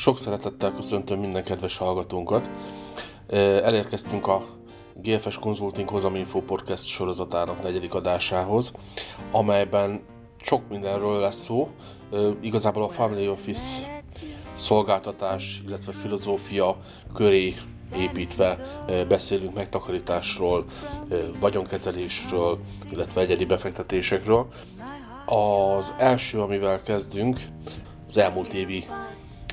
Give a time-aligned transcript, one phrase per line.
[0.00, 2.50] Sok szeretettel köszöntöm minden kedves hallgatónkat.
[3.62, 4.46] Elérkeztünk a
[4.94, 8.72] GFS Consulting Hozaminfo Podcast sorozatának negyedik adásához,
[9.30, 10.00] amelyben
[10.42, 11.68] sok mindenről lesz szó.
[12.40, 14.02] Igazából a Family Office
[14.54, 16.76] szolgáltatás, illetve filozófia
[17.14, 17.56] köré
[17.96, 18.56] építve
[19.08, 20.64] beszélünk megtakarításról,
[21.40, 22.58] vagyonkezelésről,
[22.90, 24.46] illetve egyedi befektetésekről.
[25.26, 27.40] Az első, amivel kezdünk,
[28.06, 28.86] az elmúlt évi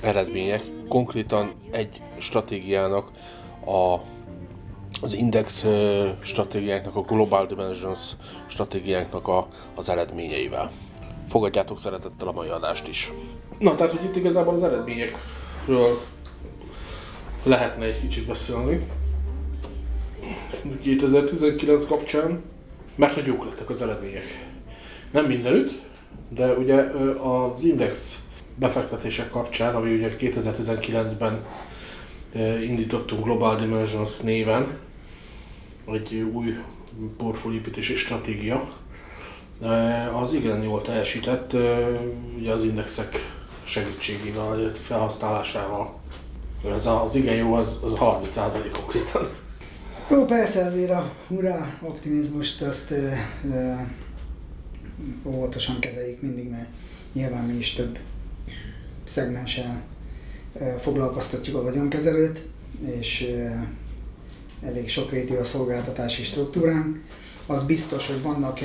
[0.05, 0.61] eredmények.
[0.87, 3.11] Konkrétan egy stratégiának,
[3.65, 3.99] a,
[5.01, 5.65] az index
[6.21, 7.99] stratégiáknak, a Global Dimensions
[8.47, 10.71] stratégiáknak a, az eredményeivel.
[11.29, 13.11] Fogadjátok szeretettel a mai adást is.
[13.59, 15.97] Na, tehát, hogy itt igazából az eredményekről
[17.43, 18.87] lehetne egy kicsit beszélni.
[20.81, 22.43] 2019 kapcsán,
[22.95, 24.47] mert hogy jók lettek az eredmények.
[25.11, 25.81] Nem mindenütt,
[26.29, 26.75] de ugye
[27.21, 28.24] az index
[28.55, 31.45] befektetések kapcsán, ami ugye 2019-ben
[32.61, 34.77] indítottunk Global Dimensions néven,
[35.91, 36.57] egy új
[37.17, 38.69] portfóliépítési stratégia,
[40.21, 41.53] az igen jól teljesített,
[42.37, 45.99] ugye az indexek segítségével, illetve felhasználásával.
[46.77, 49.29] Ez az igen jó, az, az 30% konkrétan.
[50.09, 53.09] Jó, persze azért a hurrá optimizmust azt ö,
[53.51, 53.73] ö,
[55.23, 56.67] óvatosan kezeljük mindig, mert
[57.13, 57.97] nyilván mi is több
[59.05, 59.81] szegmensen
[60.79, 62.45] foglalkoztatjuk a vagyonkezelőt,
[62.99, 63.33] és
[64.61, 67.03] elég sokrétű a szolgáltatási struktúránk.
[67.45, 68.59] Az biztos, hogy vannak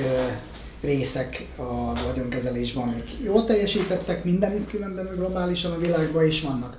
[0.81, 6.77] részek a vagyonkezelésben, amik jól teljesítettek, mindenütt különben globálisan a világban is vannak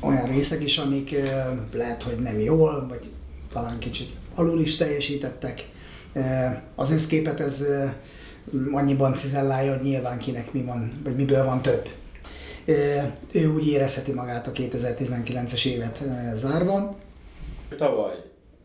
[0.00, 1.14] olyan részek is, amik
[1.72, 3.10] lehet, hogy nem jól, vagy
[3.52, 5.68] talán kicsit alul is teljesítettek.
[6.74, 7.64] Az összképet ez
[8.72, 11.88] annyiban cizellálja, hogy nyilván kinek mi van, vagy miből van több.
[13.32, 16.02] Ő úgy érezheti magát a 2019-es évet
[16.34, 16.96] zárva.
[17.78, 18.14] Tavaly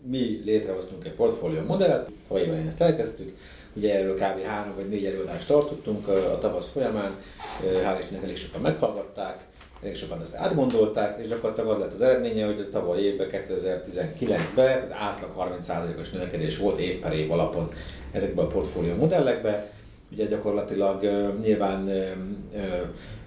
[0.02, 3.38] mi létrehoztunk egy portfólió modellt, tavaly én ezt elkezdtük,
[3.74, 4.44] ugye erről kb.
[4.46, 7.16] három vagy négy előadást tartottunk a tavasz folyamán,
[7.62, 9.46] hál' Istennek elég sokan meghallgatták,
[9.82, 14.92] elég sokan ezt átgondolták, és gyakorlatilag az lett az eredménye, hogy a tavaly évben, 2019-ben
[14.92, 17.74] átlag 30%-os növekedés volt év per év alapon
[18.12, 19.66] ezekben a portfólió modellekben.
[20.14, 21.02] Ugye gyakorlatilag
[21.42, 21.90] nyilván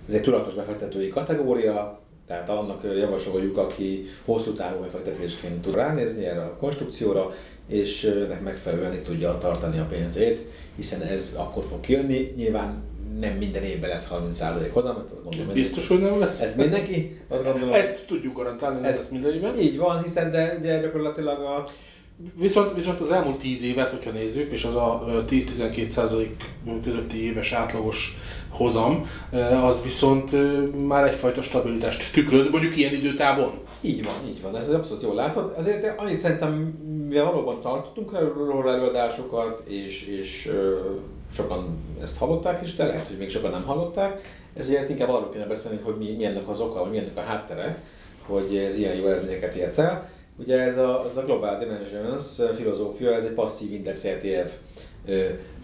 [0.08, 6.42] ez egy tudatos befektetői kategória, tehát annak javasoljuk, aki hosszú távú befektetésként tud ránézni erre
[6.42, 7.32] a konstrukcióra,
[7.68, 10.46] és ennek megfelelően itt tudja tartani a pénzét,
[10.76, 12.32] hiszen ez akkor fog kijönni.
[12.36, 12.82] Nyilván
[13.20, 15.52] nem minden évben lesz 30% hozam, azt gondolom.
[15.52, 16.40] Biztos, hogy nem lesz.
[16.40, 17.20] Ez mindenki?
[17.28, 19.58] Azt gondolom, Ezt tudjuk garantálni, ez lesz minden évben.
[19.58, 21.68] Így van, hiszen de ugye gyakorlatilag a
[22.34, 26.28] Viszont, viszont az elmúlt 10 évet, hogyha nézzük, és az a 10-12%
[26.84, 28.16] közötti éves átlagos
[28.48, 29.06] hozam,
[29.62, 30.30] az viszont
[30.86, 33.52] már egyfajta stabilitást tükröz, mondjuk ilyen időtávon.
[33.80, 35.54] Így van, így van, ez abszolút jól látod.
[35.58, 36.52] Ezért annyit szerintem,
[37.08, 40.50] mivel valóban tartottunk róla előadásokat, és, és
[41.32, 44.20] sokan ezt hallották is, de lehet, hogy még sokan nem hallották,
[44.54, 47.20] ezért inkább arról kéne beszélni, hogy mi, mi ennek az oka, vagy mi ennek a
[47.20, 47.82] háttere,
[48.26, 50.14] hogy ez ilyen jó eredményeket ért el.
[50.38, 54.52] Ugye ez a, ez a Global Dimensions filozófia, ez egy passzív index ETF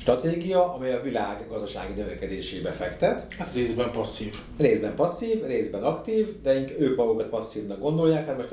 [0.00, 3.34] stratégia, amely a világ gazdasági növekedésébe fektet.
[3.34, 4.34] Hát részben passzív.
[4.58, 8.52] Részben passzív, részben aktív, de ők magukat passzívnak gondolják, hát most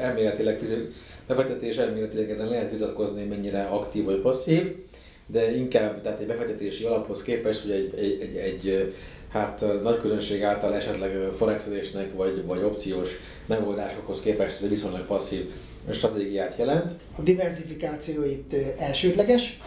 [0.00, 0.60] elméletileg
[1.26, 4.76] befektetés elméletileg ezen lehet vitatkozni, mennyire aktív vagy passzív,
[5.26, 8.94] de inkább tehát egy befektetési alaphoz képest, hogy egy, egy, egy, egy
[9.32, 13.10] hát nagy közönség által esetleg forexelésnek vagy, vagy opciós
[13.46, 15.50] megoldásokhoz képest ez egy viszonylag passzív
[15.90, 16.92] stratégiát jelent.
[17.18, 19.60] A diversifikáció itt elsődleges.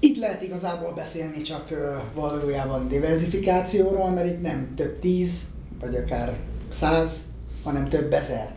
[0.00, 1.68] Itt lehet igazából beszélni csak
[2.14, 5.42] valójában diversifikációról, mert itt nem több tíz,
[5.80, 6.36] vagy akár
[6.70, 7.20] száz,
[7.64, 8.54] hanem több ezer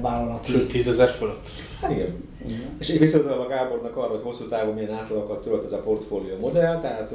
[0.00, 0.46] vállalat.
[0.46, 1.46] Sőt, tízezer fölött.
[1.80, 2.28] Hát, igen.
[2.44, 2.76] igen.
[2.78, 6.80] És visszatudom a Gábornak arra, hogy hosszú távon milyen átlagokat tölt ez a portfólió modell,
[6.80, 7.14] tehát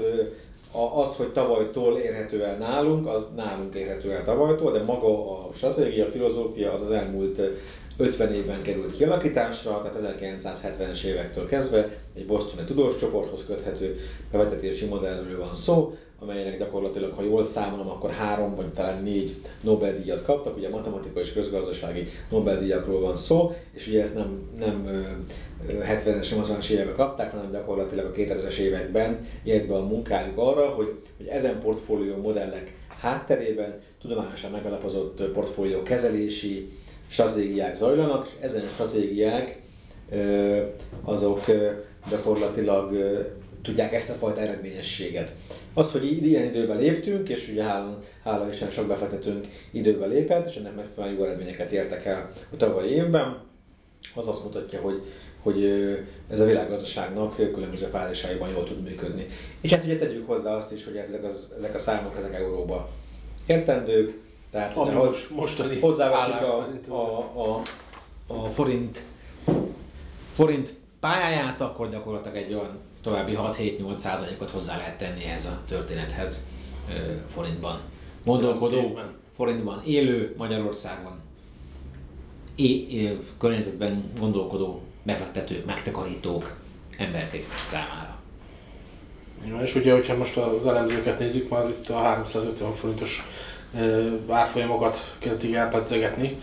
[0.71, 5.49] a, azt, hogy tavalytól érhető el nálunk, az nálunk érhető el tavalytól, de maga a
[5.53, 7.41] stratégia, a filozófia az az elmúlt
[7.97, 13.99] 50 évben került kialakításra, tehát 1970-es évektől kezdve egy bosztoni tudós csoporthoz köthető
[14.31, 20.23] bevetetési modellről van szó, amelynek gyakorlatilag, ha jól számolom, akkor három vagy talán négy Nobel-díjat
[20.23, 24.87] kaptak, ugye matematikai és közgazdasági Nobel-díjakról van szó, és ugye ezt nem, nem
[25.67, 30.93] 70-es, 80-as években kapták, hanem gyakorlatilag a 2000-es években jött be a munkájuk arra, hogy,
[31.17, 36.69] hogy ezen portfólió modellek hátterében tudományosan megalapozott portfólió kezelési
[37.07, 39.61] stratégiák zajlanak, és ezen stratégiák
[41.03, 41.45] azok
[42.09, 42.91] gyakorlatilag
[43.61, 45.35] tudják ezt a fajta eredményességet.
[45.73, 50.55] Az, hogy ilyen időben léptünk, és ugye hála, hála Isten sok befektetőnk időben lépett, és
[50.55, 53.37] ennek megfelelően jó eredményeket értek el a tavalyi évben,
[54.15, 55.01] az azt mutatja, hogy,
[55.41, 55.65] hogy
[56.29, 59.27] ez a világgazdaságnak különböző fázisaiban jól tud működni.
[59.61, 62.89] És hát ugye tegyük hozzá azt is, hogy ezek, az, ezek a számok ezek euróba
[63.45, 64.13] értendők,
[64.51, 67.61] tehát Ami hoz, most, mostani hozzáveszik a, a, a,
[68.27, 69.03] a forint,
[70.33, 76.47] forint pályáját, akkor gyakorlatilag egy olyan további 6-7-8 százalékot hozzá lehet tenni ehhez a történethez
[77.33, 77.79] forintban.
[78.23, 78.99] Gondolkodó,
[79.35, 81.19] forintban élő Magyarországon,
[82.55, 86.55] é, é, környezetben gondolkodó befektetők, megtakarítók,
[86.97, 88.17] emberek számára.
[89.45, 93.23] Igen, és ugye, hogyha most az elemzőket nézzük, már itt a 350 forintos
[94.29, 96.37] árfolyamokat kezdik elpedzegetni.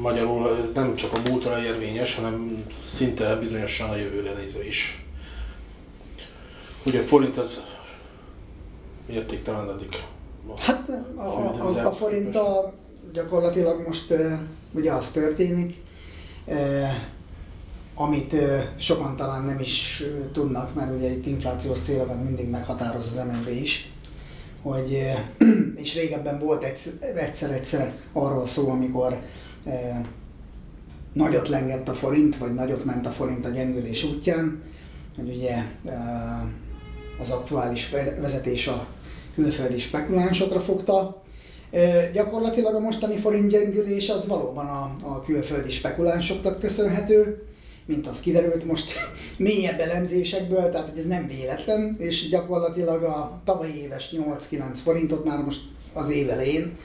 [0.00, 5.01] Magyarul ez nem csak a múltra érvényes, hanem szinte bizonyosan a jövőre nézve is.
[6.86, 7.62] Ugye a forint az
[9.08, 10.04] értéktelenedik.
[10.58, 12.72] Hát a, a, a, a forint a,
[13.12, 14.14] gyakorlatilag most
[14.72, 15.82] ugye az történik,
[17.94, 18.34] amit
[18.76, 20.02] sokan talán nem is
[20.32, 23.92] tudnak, mert ugye itt inflációs célokat mindig meghatároz az MNB is,
[24.62, 24.98] hogy,
[25.82, 26.64] és régebben volt
[27.14, 29.18] egyszer-egyszer arról szó, amikor
[31.12, 34.62] nagyot lengett a forint, vagy nagyot ment a forint a gyengülés útján,
[35.16, 35.64] hogy ugye
[37.20, 38.86] az aktuális vezetés a
[39.34, 41.22] külföldi spekulánsokra fogta.
[42.12, 47.42] Gyakorlatilag a mostani forint gyengülés az valóban a, a külföldi spekulánsoknak köszönhető,
[47.86, 48.92] mint az kiderült most
[49.36, 54.14] mélyebb elemzésekből, tehát hogy ez nem véletlen, és gyakorlatilag a tavalyi éves
[54.50, 55.60] 8-9 forintot már most
[55.92, 56.76] az év elején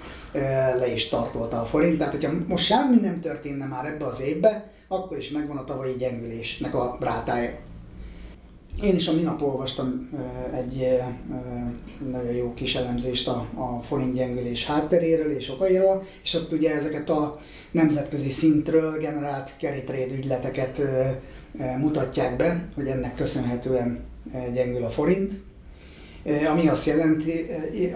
[0.79, 4.71] le is tartolta a forint, tehát hogyha most semmi nem történne már ebbe az évbe,
[4.88, 7.66] akkor is megvan a tavalyi gyengülésnek a rátája.
[8.81, 10.09] Én is a minap olvastam
[10.53, 11.01] egy
[12.12, 17.09] nagyon jó kis elemzést a, a forint gyengülés hátteréről és okairól, és ott ugye ezeket
[17.09, 17.39] a
[17.71, 19.83] nemzetközi szintről generált carry
[20.18, 20.81] ügyleteket
[21.77, 24.03] mutatják be, hogy ennek köszönhetően
[24.53, 25.33] gyengül a forint,
[26.51, 27.45] ami azt jelenti,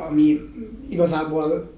[0.09, 0.39] ami
[0.89, 1.71] igazából,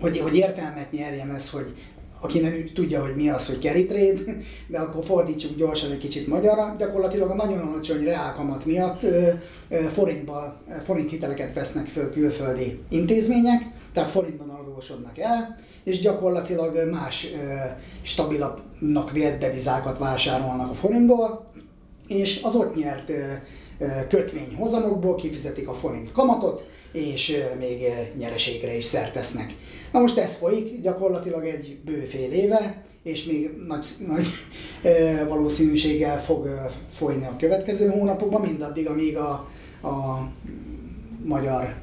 [0.00, 1.74] hogy, hogy értelmet nyerjen ez, hogy
[2.20, 4.20] aki nem tudja, hogy mi az, hogy carry trade,
[4.66, 6.74] de akkor fordítsuk gyorsan egy kicsit magyarra.
[6.78, 9.06] Gyakorlatilag a nagyon alacsony reálkamat miatt
[9.92, 17.26] forintba, forint hiteleket vesznek föl külföldi intézmények, tehát forintban adósodnak el, és gyakorlatilag más
[18.02, 21.50] stabilabbnak vélt devizákat vásárolnak a forintból,
[22.06, 23.12] és az ott nyert
[24.08, 26.66] kötvényhozamokból kifizetik a forint kamatot,
[26.96, 27.84] és még
[28.18, 29.56] nyereségre is szertesznek.
[29.92, 34.26] Na most ez folyik gyakorlatilag egy bőfél éve, és még nagy, nagy
[35.28, 39.30] valószínűséggel fog folyni a következő hónapokban, mindaddig, amíg a,
[39.82, 40.28] a
[41.24, 41.74] magyar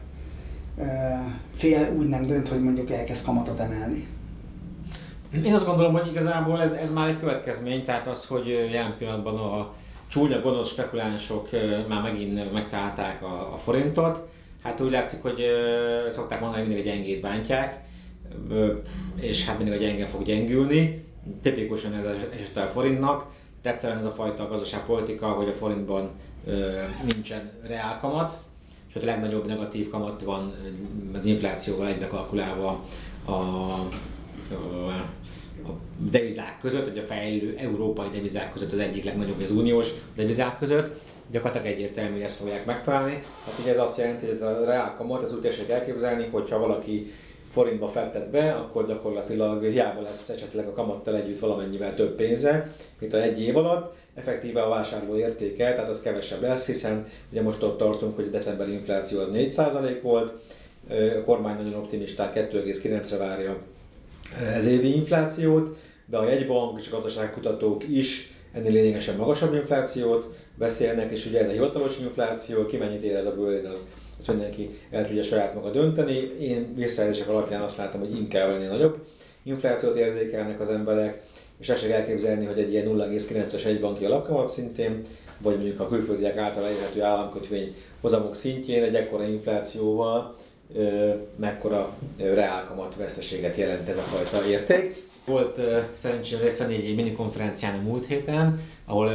[1.55, 4.07] fél úgy nem dönt, hogy mondjuk elkezd kamatot emelni.
[5.45, 9.35] Én azt gondolom, hogy igazából ez, ez már egy következmény, tehát az, hogy jelen pillanatban
[9.35, 9.73] a
[10.07, 11.49] csúnya gonosz spekulánsok
[11.89, 14.27] már megint megtalálták a, a forintot,
[14.63, 15.43] hát úgy látszik, hogy
[16.11, 17.83] szokták mondani, hogy mindig a gyengét bántják,
[19.15, 21.05] és hát mindig a gyenge fog gyengülni.
[21.41, 23.25] Tipikusan ez eset a forintnak.
[23.61, 26.09] Egyszerűen ez a fajta gazdaságpolitika, hogy a forintban
[27.03, 28.37] nincsen reálkamat,
[28.89, 30.53] és a legnagyobb negatív kamat van
[31.13, 32.83] az inflációval egybe kalkulálva
[33.25, 33.73] a, a,
[35.63, 40.57] a devizák között, hogy a fejlő európai devizák között az egyik legnagyobb az uniós devizák
[40.57, 41.01] között.
[41.31, 43.23] Gyakorlatilag egyértelmű, hogy ezt fogják megtalálni.
[43.45, 47.11] Hát ugye ez azt jelenti, hogy ez a reál kamat, az úgy elképzelni, hogyha valaki
[47.51, 53.13] forintba fektet be, akkor gyakorlatilag hiába lesz esetleg a kamattal együtt valamennyivel több pénze, mint
[53.13, 57.63] a egy év alatt, effektíve a vásárló értéke, tehát az kevesebb lesz, hiszen ugye most
[57.63, 60.33] ott tartunk, hogy a decemberi infláció az 4% volt,
[60.89, 63.57] a kormány nagyon optimisták 2,9-re várja
[64.53, 71.11] ez évi inflációt, de a jegybank és a gazdaságkutatók is ennél lényegesen magasabb inflációt beszélnek,
[71.11, 74.69] és ugye ez a hivatalos infláció, ki mennyit ér ez a bőrén, az ezt mindenki
[74.91, 76.31] el tudja saját maga dönteni.
[76.39, 78.97] Én visszajelzések alapján azt látom, hogy inkább ennél nagyobb
[79.43, 81.21] inflációt érzékelnek az emberek,
[81.59, 85.01] és ezt elképzelni, hogy egy ilyen 0,9-es egybanki alapkamat szintén,
[85.37, 90.35] vagy mondjuk a külföldiek által elérhető államkötvény hozamok szintjén egy ekkora inflációval
[91.35, 95.03] mekkora reálkamat veszteséget jelent ez a fajta érték.
[95.25, 95.59] Volt
[95.93, 99.11] szerencsém részt venni egy minikonferencián a múlt héten, ahol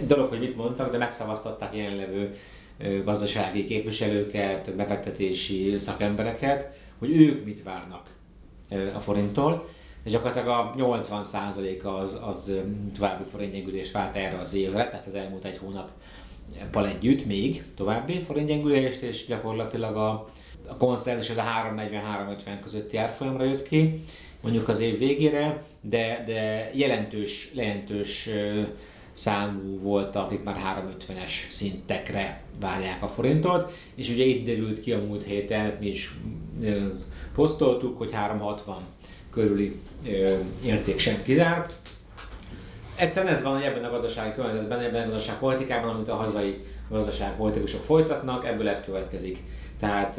[0.00, 2.36] egy dolog, hogy mit mondtak, de megszavaztatták jelenlevő
[3.04, 8.10] gazdasági képviselőket, befektetési szakembereket, hogy ők mit várnak
[8.94, 9.68] a forinttól,
[10.04, 12.52] és gyakorlatilag a 80%-a az, az
[12.94, 15.90] további forintgyengülést várt erre az évre, tehát az elmúlt egy hónap
[16.70, 20.28] pal együtt még további forintgyengülést, és gyakorlatilag a,
[20.66, 21.44] a konszenzus az a
[21.76, 24.04] 340-350 közötti árfolyamra jött ki,
[24.40, 28.28] mondjuk az év végére, de, de jelentős, jelentős
[29.12, 34.98] számú voltak, akik már 350-es szintekre várják a forintot, és ugye itt derült ki a
[34.98, 36.14] múlt héten, mi is
[37.34, 38.76] posztoltuk, hogy 360
[39.32, 39.80] körüli
[40.64, 41.74] érték sem kizárt.
[42.96, 47.82] Egyszerűen ez van, hogy ebben a gazdasági környezetben, ebben a gazdaságpolitikában, amit a hazai gazdaságpolitikusok
[47.82, 49.42] folytatnak, ebből ez következik.
[49.80, 50.18] Tehát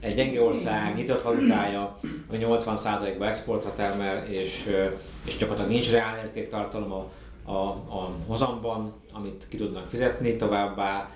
[0.00, 1.98] egy gyenge ország nyitott valutája,
[2.30, 4.76] a 80%-ba exportra termel, és,
[5.24, 7.10] és gyakorlatilag nincs reál értéktartalom a,
[7.48, 11.10] a, a hozamban, amit ki tudnak fizetni, továbbá.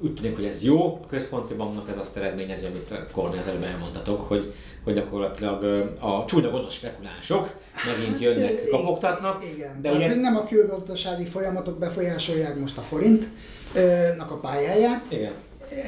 [0.00, 3.62] Úgy tűnik, hogy ez jó, a központi banknak ez azt eredményezi, amit Kornél az előbb
[3.62, 5.64] elmondhatok, hogy, hogy gyakorlatilag
[6.00, 7.54] a csúnya gonosz spekulánsok
[7.86, 9.44] megint jönnek, kapogtatnak.
[9.54, 10.14] Igen, de ugye...
[10.14, 15.32] nem a külgazdasági folyamatok befolyásolják most a forintnak a pályáját, Igen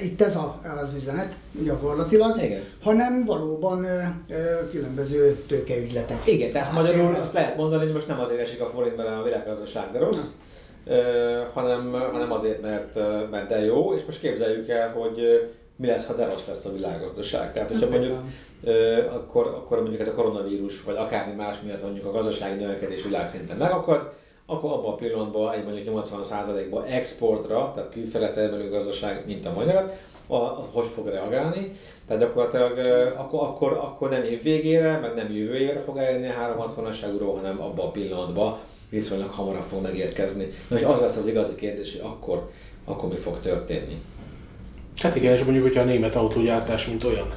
[0.03, 2.63] itt ez a, az üzenet gyakorlatilag, Igen.
[2.83, 6.27] hanem valóban ö, ö, különböző tőkeügyletek.
[6.27, 9.17] Igen, tehát hát magyarul azt lehet mondani, hogy most nem azért esik a forint bele
[9.17, 10.31] a világgazdaság, de rossz,
[10.87, 12.95] ö, hanem, hanem azért, mert,
[13.31, 16.73] mert de jó, és most képzeljük el, hogy mi lesz, ha de rossz lesz a
[16.73, 17.53] világgazdaság.
[17.53, 18.19] Tehát, hogyha mondjuk
[19.13, 23.57] akkor, akkor mondjuk ez a koronavírus, vagy akármi más miatt mondjuk a gazdasági növekedés világszinten
[23.57, 24.13] megakad,
[24.47, 29.93] akkor abban a pillanatban egy mondjuk 80%-ban exportra, tehát külfele termelő gazdaság, mint a magyar,
[30.27, 31.79] az hogy fog reagálni.
[32.07, 32.79] Tehát gyakorlatilag
[33.17, 37.35] akkor, akkor, akkor nem év végére, meg nem jövő évre fog eljönni a 360-as euró,
[37.35, 38.59] hanem abban a pillanatban
[38.89, 40.53] viszonylag hamarabb fog megérkezni.
[40.69, 42.51] Na és az lesz az igazi kérdés, hogy akkor,
[42.85, 44.03] akkor mi fog történni.
[44.97, 47.35] Hát igen, és mondjuk, hogyha a német autógyártás, mint olyan,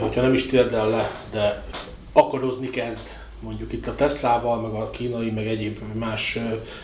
[0.00, 1.64] hogyha nem is térdel le, de
[2.12, 6.38] akarozni kezd, mondjuk itt a Teslával, meg a kínai, meg egyéb más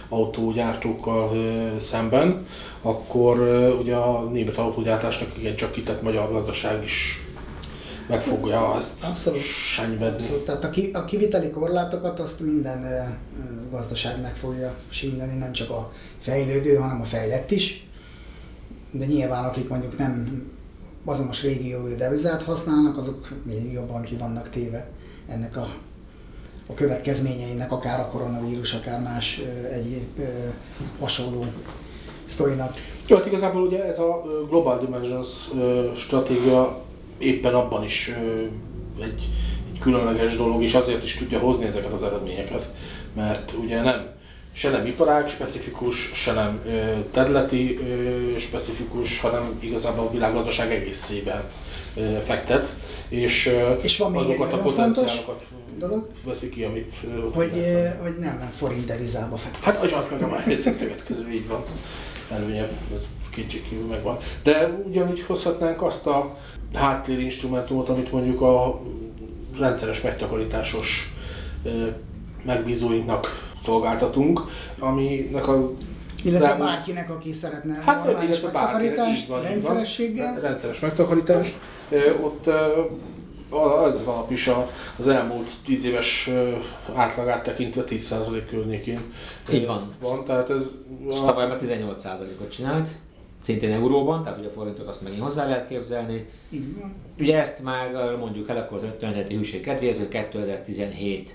[0.08, 1.32] autógyártókkal
[1.80, 2.46] szemben,
[2.82, 3.38] akkor
[3.80, 7.24] ugye a német autógyártásnak igen csak kitett magyar gazdaság is
[8.06, 9.40] megfogja ezt abszolút,
[9.74, 10.22] senyvedni.
[10.22, 10.44] Abszolút.
[10.44, 13.18] Tehát a, ki, a kiviteli korlátokat azt minden
[13.70, 17.86] gazdaság meg fogja sínyleni, nem csak a fejlődő, hanem a fejlett is.
[18.90, 20.42] De nyilván akik mondjuk nem
[21.04, 24.88] azonos régiói devizát használnak, azok még jobban ki vannak téve
[25.28, 25.68] ennek a
[26.68, 29.42] a következményeinek, akár a koronavírus, akár más
[29.72, 30.20] egyéb
[31.00, 31.44] hasonló
[32.26, 32.74] sztorinak.
[33.06, 35.28] Jó, hát igazából ugye ez a Global Dimensions
[35.96, 36.82] stratégia
[37.18, 38.12] éppen abban is
[39.00, 39.28] egy,
[39.72, 42.68] egy különleges dolog, és azért is tudja hozni ezeket az eredményeket,
[43.14, 44.12] mert ugye nem
[44.52, 46.62] se nem iparág specifikus, se nem
[47.12, 47.78] területi
[48.38, 51.42] specifikus, hanem igazából a világgazdaság egészében
[52.24, 52.74] fektet,
[53.08, 53.50] és,
[53.82, 55.46] és van még azokat a potenciálokat
[55.78, 56.92] dolog, veszi ki, amit
[57.24, 57.50] ott hogy,
[58.02, 59.62] hogy nem, nem forint devizába fektet.
[59.62, 60.44] Hát az az meg a már
[60.78, 61.62] következő, így van.
[62.30, 64.18] Előnye, ez kétségkívül megvan.
[64.42, 66.38] De ugyanúgy hozhatnánk azt a
[66.74, 68.80] háttérinstrumentumot, amit mondjuk a
[69.58, 71.12] rendszeres megtakarításos
[72.44, 74.40] megbízóinknak szolgáltatunk,
[74.78, 75.70] aminek a
[76.24, 80.32] illetve de, bárkinek, aki szeretne hát, normális megtakarítást, van, rendszerességgel.
[80.32, 81.54] Van, rendszeres megtakarítás.
[82.20, 82.46] Ott
[83.86, 84.50] ez az alap is
[84.98, 86.30] az elmúlt 10 éves
[86.94, 89.00] átlagát tekintve 10% környékén.
[89.52, 89.94] Így van.
[90.00, 90.70] van tehát ez
[91.10, 91.24] a...
[91.24, 92.88] tavaly 18%-ot csinált,
[93.42, 96.28] szintén euróban, tehát ugye a forintot azt megint hozzá lehet képzelni.
[96.50, 96.94] Így van.
[97.18, 101.34] Ugye ezt már mondjuk el akkor történeti hűség kedvéért, hogy 2017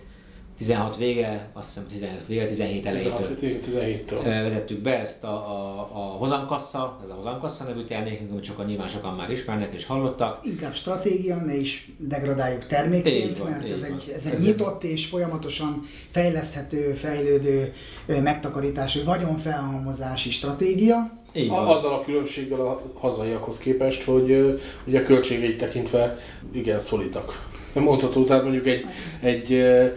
[0.59, 5.99] 16 vége, azt hiszem 15 vége, 17 elejétől 17 vezettük be ezt a, a, a
[5.99, 10.45] hozamkassa, ez a hozamkassa nevű termékünk, amit sokan nyilván sokan már ismernek és hallottak.
[10.45, 15.05] Inkább stratégia, ne is degradáljuk termékként, van, mert ez egy, ez egy ez nyitott és
[15.05, 17.73] folyamatosan fejleszthető, fejlődő
[18.05, 21.17] megtakarítású vagyonfelhalmozási stratégia.
[21.33, 21.67] Így van.
[21.67, 26.19] Azzal a különbséggel a hazaiakhoz képest, hogy ugye a költségeit tekintve
[26.51, 28.85] igen szolidak mondható, tehát mondjuk egy,
[29.19, 29.95] egy e, e,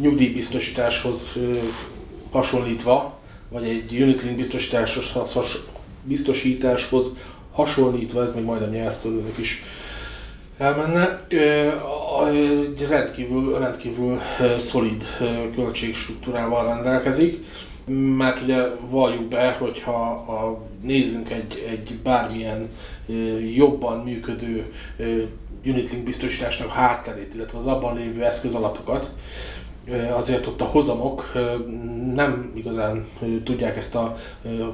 [0.00, 1.38] nyugdíjbiztosításhoz
[2.30, 5.58] hasonlítva, vagy egy unitlink biztosításhoz, has,
[6.02, 7.06] biztosításhoz
[7.52, 9.62] hasonlítva, ez még majdnem nyelvtörőnek is
[10.58, 11.26] elmenne,
[12.32, 14.20] egy rendkívül, rendkívül
[14.58, 15.04] szolid
[15.54, 17.44] költségstruktúrával rendelkezik,
[18.16, 22.68] mert ugye valljuk be, hogyha a, nézzünk egy, egy bármilyen
[23.54, 24.72] jobban működő
[25.64, 29.10] Unitlink biztosításnak hátterét, illetve az abban lévő eszközalapokat,
[30.16, 31.32] azért ott a hozamok
[32.14, 33.06] nem igazán
[33.44, 34.18] tudják ezt a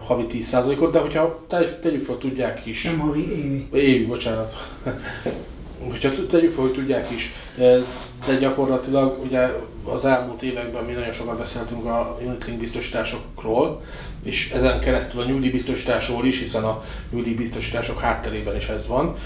[0.05, 1.47] havi 10%-ot, de hogyha
[1.81, 2.83] tegyük fel, tudják is.
[2.83, 3.69] Nem havi, évi.
[3.73, 4.53] Évi, bocsánat.
[5.91, 7.79] hogyha tegyük fel, hogy tudják is, de,
[8.27, 9.49] de gyakorlatilag ugye
[9.85, 13.83] az elmúlt években mi nagyon sokat beszéltünk a unit biztosításokról,
[14.25, 19.17] és ezen keresztül a nyugdíjbiztosításról is, hiszen a nyugdíjbiztosítások hátterében is ez van.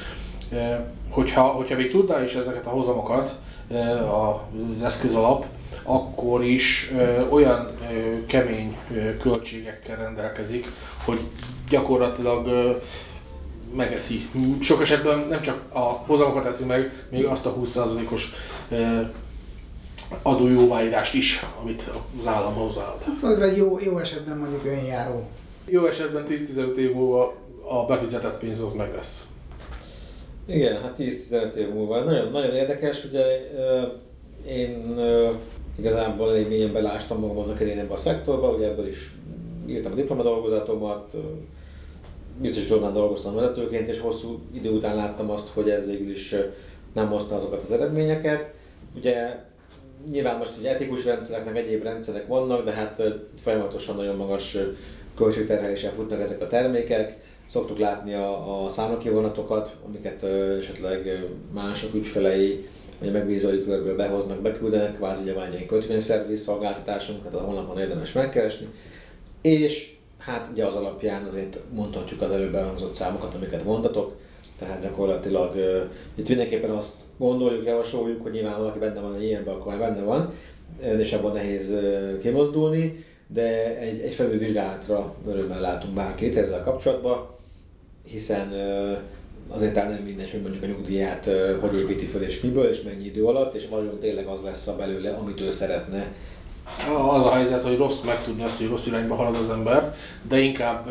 [1.09, 3.35] Hogyha, hogyha még tudná is ezeket a hozamokat,
[4.11, 5.47] az eszközalap,
[5.83, 6.93] akkor is
[7.31, 7.67] olyan
[8.27, 8.77] kemény
[9.21, 10.67] költségekkel rendelkezik,
[11.05, 11.21] hogy
[11.69, 12.49] gyakorlatilag
[13.75, 14.29] megeszi.
[14.61, 18.33] Sok esetben nem csak a hozamokat eszi meg, még azt a 20%-os
[20.23, 21.91] adójóváírást is, amit
[22.21, 22.99] az állam hozzáad.
[23.21, 25.29] Vagy jó, jó esetben mondjuk önjáró.
[25.67, 27.35] Jó esetben 10-15 év múlva
[27.69, 29.25] a befizetett pénz az meg lesz.
[30.51, 32.01] Igen, hát 10-15 év múlva.
[32.01, 33.51] Nagyon, nagyon érdekes, ugye
[34.49, 34.97] én
[35.79, 39.15] igazából elég mélyen belástam magam annak idején ebbe a szektorba, ugye ebből is
[39.67, 41.17] írtam a diplomadolgozatomat,
[42.41, 46.35] biztosítónál dolgoztam vezetőként, és hosszú idő után láttam azt, hogy ez végül is
[46.93, 48.51] nem hozta azokat az eredményeket.
[48.97, 49.37] Ugye
[50.11, 53.03] nyilván most egy etikus rendszerek, meg egyéb rendszerek vannak, de hát
[53.43, 54.57] folyamatosan nagyon magas
[55.17, 57.19] költségterheléssel futnak ezek a termékek.
[57.51, 60.23] Szoktuk látni a, a számlakivonatokat, amiket
[60.59, 67.41] esetleg mások ügyfelei vagy a megbízói körből behoznak, beküldenek, kvázi gyavány egy kötvényszerviz szolgáltatásunkat, a
[67.41, 68.67] honlapon érdemes megkeresni.
[69.41, 74.17] És hát ugye az alapján azért mondhatjuk az előbb elhangzott számokat, amiket mondtatok,
[74.59, 75.83] tehát gyakorlatilag uh,
[76.15, 80.03] itt mindenképpen azt gondoljuk, javasoljuk, hogy nyilván valaki benne van egy ilyenben, akkor már benne
[80.03, 80.33] van,
[80.99, 87.39] és abban nehéz uh, kimozdulni, de egy, egy felülvizsgálatra örömmel látunk bárkit ezzel kapcsolatban,
[88.05, 88.53] hiszen
[89.49, 91.31] azért talán nem mindegy, hogy mondjuk a nyugdíját
[91.61, 94.77] hogy építi föl és miből és mennyi idő alatt, és nagyon tényleg az lesz a
[94.77, 96.07] belőle, amit ő szeretne
[97.11, 99.95] az a helyzet, hogy rossz megtudni azt, hogy rossz irányba halad az ember,
[100.29, 100.91] de inkább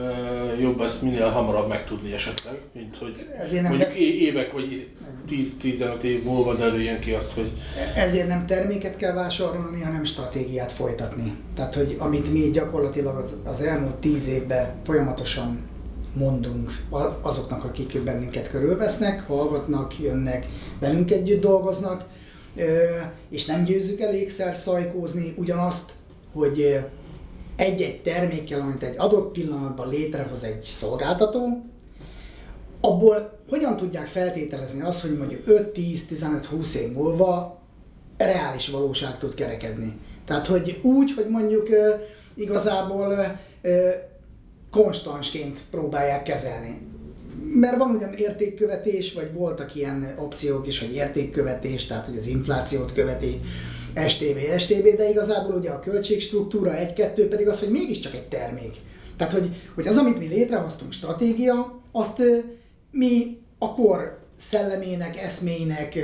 [0.62, 4.00] jobb ezt minél hamarabb megtudni esetleg, mint hogy Ezért nem mondjuk de...
[4.00, 4.89] évek vagy
[5.30, 7.51] 10-15 év múlva derüljön ki azt, hogy...
[7.96, 11.38] Ezért nem terméket kell vásárolni, hanem stratégiát folytatni.
[11.56, 15.60] Tehát, hogy amit mi gyakorlatilag az, az elmúlt 10 évben folyamatosan
[16.13, 16.72] mondunk
[17.22, 20.48] azoknak, akik bennünket körülvesznek, hallgatnak, jönnek,
[20.80, 22.06] velünk együtt dolgoznak,
[23.30, 25.92] és nem győzzük elégszer szajkózni ugyanazt,
[26.34, 26.80] hogy
[27.56, 31.65] egy-egy termékkel, amit egy adott pillanatban létrehoz egy szolgáltató,
[32.82, 37.62] abból hogyan tudják feltételezni azt, hogy mondjuk 5-10-15-20 év múlva
[38.17, 39.98] reális valóság tud kerekedni.
[40.26, 41.67] Tehát, hogy úgy, hogy mondjuk
[42.36, 43.39] igazából
[44.71, 46.88] konstansként próbálják kezelni
[47.53, 52.93] mert van ugyan értékkövetés, vagy voltak ilyen opciók is, hogy értékkövetés, tehát hogy az inflációt
[52.93, 53.41] követi,
[54.08, 58.75] STB, STB, de igazából ugye a költségstruktúra egy-kettő pedig az, hogy mégiscsak egy termék.
[59.17, 62.21] Tehát, hogy, hogy az, amit mi létrehoztunk stratégia, azt
[62.91, 65.99] mi a kor szellemének, eszmének,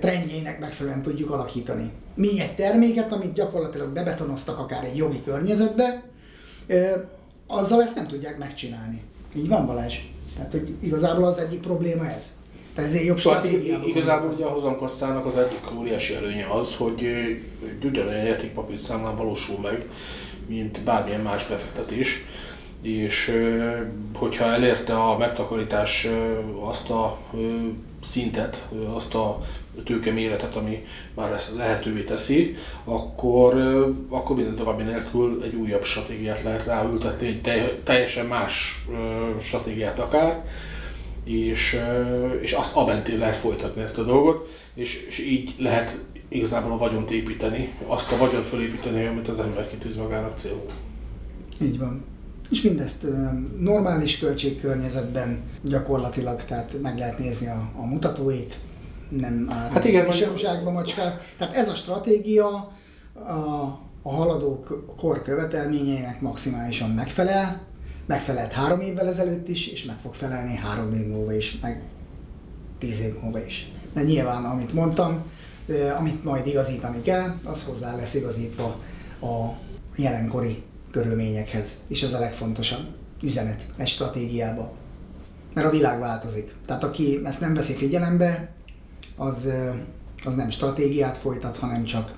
[0.00, 1.90] trendjének megfelelően tudjuk alakítani.
[2.14, 6.02] Mi egy terméket, amit gyakorlatilag bebetonoztak akár egy jogi környezetbe,
[7.46, 9.02] azzal ezt nem tudják megcsinálni.
[9.36, 9.98] Így van Balázs?
[10.36, 12.34] Tehát, hogy igazából az egyik probléma ez.
[12.74, 13.44] Tehát ezért jobb szóval
[13.86, 17.06] Igazából ugye a hozamkasszának az egyik óriási előnye az, hogy
[17.84, 19.88] ugyanolyan értékpapír számlán valósul meg,
[20.46, 22.24] mint bármilyen más befektetés
[22.82, 23.32] és
[24.14, 26.08] hogyha elérte a megtakarítás
[26.60, 27.18] azt a
[28.06, 29.40] szintet, azt a
[29.84, 33.54] tőke méretet, ami már ezt lehetővé teszi, akkor,
[34.08, 38.84] akkor minden további nélkül egy újabb stratégiát lehet ráültetni, egy teljesen más
[39.40, 40.44] stratégiát akár,
[41.24, 41.80] és,
[42.40, 47.10] és azt abentén lehet folytatni ezt a dolgot, és, és így lehet igazából a vagyont
[47.10, 50.70] építeni, azt a vagyont fölépíteni, amit az ember kitűz magának célul.
[51.60, 52.04] Így van.
[52.50, 53.06] És mindezt
[53.58, 58.56] normális költségkörnyezetben gyakorlatilag, tehát meg lehet nézni a, a mutatóit,
[59.08, 61.22] nem áll hát igen, zsákba macskát.
[61.38, 62.72] Tehát ez a stratégia
[63.14, 63.30] a,
[64.02, 64.64] a haladó
[64.96, 67.60] kor követelményeinek maximálisan megfelel,
[68.06, 71.82] megfelelt három évvel ezelőtt is, és meg fog felelni három év múlva is, meg
[72.78, 73.72] tíz év múlva is.
[73.94, 75.22] De nyilván, amit mondtam,
[75.98, 78.80] amit majd igazítani kell, az hozzá lesz igazítva
[79.20, 79.50] a
[79.96, 80.62] jelenkori
[80.96, 82.86] körülményekhez, és ez a legfontosabb
[83.22, 84.72] üzenet egy stratégiába.
[85.54, 86.54] Mert a világ változik.
[86.66, 88.52] Tehát aki ezt nem veszi figyelembe,
[89.16, 89.48] az,
[90.24, 92.14] az nem stratégiát folytat, hanem csak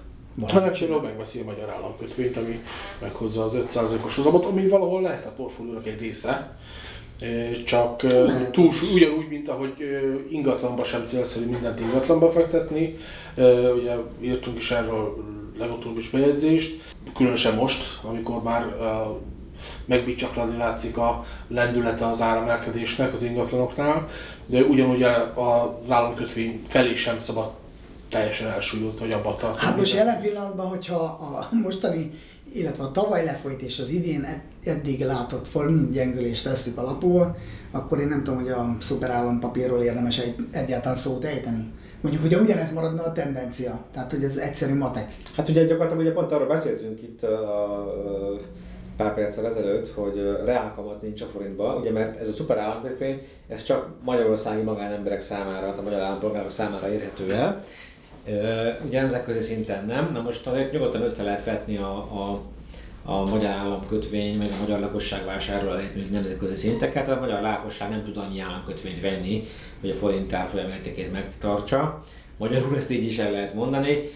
[0.46, 2.60] Tanácséről megveszi a magyar államkötvényt, ami
[3.00, 6.56] meghozza az 5%-os hozamot, ami valahol lehet a portfóliónak egy része,
[7.64, 8.06] csak
[8.50, 9.74] túl, ugyanúgy, mint ahogy
[10.30, 12.96] ingatlanba sem célszerű mindent ingatlanba fektetni.
[13.76, 15.24] Ugye írtunk is erről
[15.58, 16.82] legutóbb is bejegyzést,
[17.14, 18.76] különösen most, amikor már
[19.84, 24.08] megbicsakladni látszik a lendülete az áramelkedésnek az ingatlanoknál,
[24.46, 27.50] de ugyanúgy az államkötvény felé sem szabad
[28.08, 29.66] teljesen elsúlyozni, hogy abba tartani.
[29.66, 32.18] Hát most jelen pillanatban, hogyha a mostani,
[32.52, 37.36] illetve a tavaly lefolyt és az idén eddig látott forint gyengülést tesszük alapul,
[37.70, 41.72] akkor én nem tudom, hogy a szuperállampapírról érdemes egy, egyáltalán szót ejteni.
[42.00, 45.16] Mondjuk ugye ugyanez maradna a tendencia, tehát hogy ez egyszerű matek.
[45.36, 47.28] Hát ugye gyakorlatilag ugye pont arról beszéltünk itt a,
[48.98, 53.62] pár perccel ezelőtt, hogy reálkamat nincs a forintban, ugye mert ez a szuper államkötvény, ez
[53.62, 57.64] csak magyarországi magánemberek számára, tehát a magyar állampolgárok számára érhető el.
[58.86, 60.10] Ugye nemzetközi szinten nem.
[60.12, 62.40] Na most azért nyugodtan össze lehet vetni a, a,
[63.10, 67.90] a magyar államkötvény, meg a magyar lakosság vásárol lehet nemzetközi szinteket, tehát a magyar lakosság
[67.90, 69.44] nem tud annyi államkötvényt venni,
[69.80, 72.04] hogy a forint árfolyam értékét megtartsa.
[72.36, 74.10] Magyarul ezt így is el lehet mondani,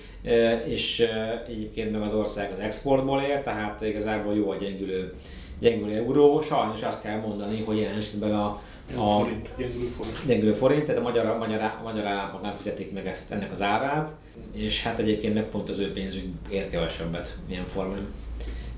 [0.65, 1.07] és
[1.49, 5.15] egyébként meg az ország az exportból ér, tehát igazából jó a gyengülő,
[5.59, 6.41] gyengülő euró.
[6.41, 8.61] Sajnos azt kell mondani, hogy ilyen esetben a,
[8.97, 10.27] a forint, gyengülő forint.
[10.27, 13.63] Gyengülő forint, tehát a magyar, a magyar, a magyar állampolgár fizetik meg ezt, ennek az
[13.63, 14.11] árát,
[14.53, 18.07] és hát egyébként meg pont az ő pénzük ér kevesebbet ilyen formán.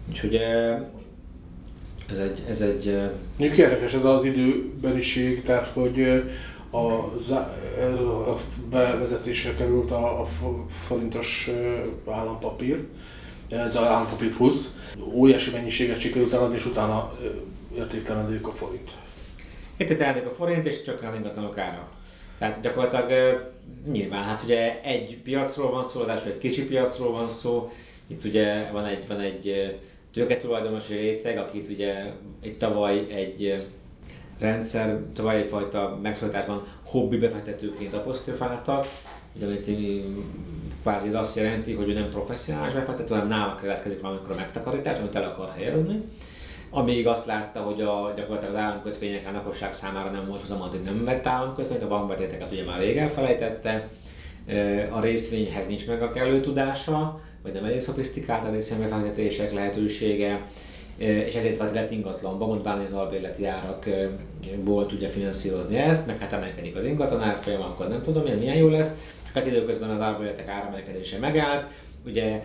[0.08, 0.34] Úgyhogy
[2.10, 2.44] ez egy...
[2.48, 3.00] Ez egy
[3.38, 6.22] Mondjuk érdekes ez az időbeliség, tehát hogy
[6.70, 6.86] a,
[8.30, 8.38] a
[8.70, 10.26] bevezetésre került a, a
[10.86, 11.50] forintos
[12.10, 12.86] állampapír,
[13.48, 14.76] ez az állampapír plusz,
[15.12, 17.12] óriási mennyiséget sikerült eladni, és utána
[17.76, 18.90] értéktelenedik a forint.
[19.76, 21.88] Értéktelenedik a forint, és csak az ingatlanok ára.
[22.38, 23.52] Tehát gyakorlatilag
[23.92, 27.72] nyilván, hát ugye egy piacról van szó, vagy egy kicsi piacról van szó,
[28.06, 29.76] itt ugye van egy, van egy
[30.14, 33.66] tőketulajdonosi réteg, akit ugye egy tavaly egy
[34.38, 38.86] rendszer, tavaly egyfajta megszólításban hobbi befektetőként apostrofáltak,
[39.36, 39.70] ugye amit
[40.82, 44.98] kvázi ez azt jelenti, hogy ő nem professzionális befektető, hanem nála keletkezik valamikor a megtakarítás,
[44.98, 46.02] amit el akar helyezni.
[46.70, 50.82] Amíg azt látta, hogy a, gyakorlatilag az államkötvények a lakosság számára nem volt hozam, addig
[50.82, 53.88] nem vett államkötvényt, a bankbetéteket ugye már régen felejtette,
[54.90, 60.46] a részvényhez nincs meg a kellő tudása, vagy nem elég szofisztikált a részvénybefektetések lehetősége,
[60.96, 66.32] és ezért vagy lett ingatlanba, mondván, hogy az albérleti árakból tudja finanszírozni ezt, meg hát
[66.32, 68.94] emelkedik az ingatlan árfolyam, akkor nem tudom, milyen, milyen jó lesz.
[69.34, 71.66] Hát időközben az albérletek áremelkedése megállt,
[72.06, 72.42] ugye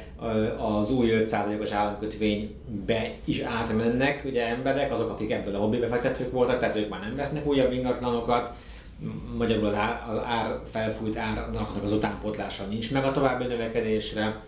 [0.58, 6.60] az új 5%-os államkötvénybe is átmennek ugye emberek, azok, akik ebből a hobbi befektetők voltak,
[6.60, 8.52] tehát ők már nem vesznek újabb ingatlanokat,
[9.38, 14.42] magyarul az ár, az ár felfújt árnak az utánpótlása nincs meg a további növekedésre,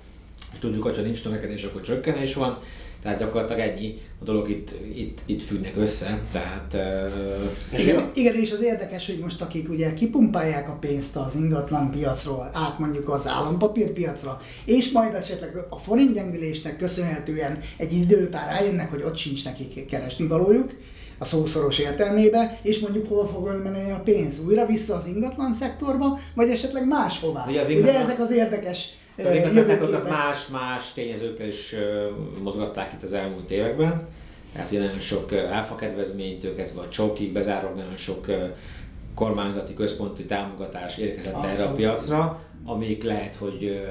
[0.59, 2.59] tudjuk, hogy ha nincs növekedés, akkor csökkenés van,
[3.01, 6.19] tehát gyakorlatilag ennyi a dolog itt, itt, itt függnek össze.
[6.31, 6.73] Tehát,
[7.73, 11.91] uh, igen, igen, és az érdekes, hogy most akik ugye kipumpálják a pénzt az ingatlan
[11.91, 18.47] piacról, át mondjuk az állampapírpiacra, és majd esetleg a forint gyengülésnek köszönhetően egy idő után
[18.47, 20.73] rájönnek, hogy ott sincs nekik keresni valójuk,
[21.17, 24.39] a szószoros értelmébe, és mondjuk hol fog menni a pénz?
[24.45, 27.45] Újra vissza az ingatlan szektorba, vagy esetleg máshová?
[27.47, 29.43] Ugye, az Ugye ezek az érdekes Pedig
[29.81, 31.75] az más-más tényezőkkel is
[32.41, 34.07] mozgatták itt az elmúlt években.
[34.53, 38.25] Tehát ugye nagyon sok áfa kedvezménytől kezdve a csókig bezárva, nagyon sok
[39.15, 41.57] kormányzati központi támogatás érkezett Abszolút.
[41.57, 43.81] erre a piacra, amik lehet, hogy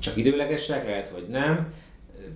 [0.00, 1.72] csak időlegesek, lehet, hogy nem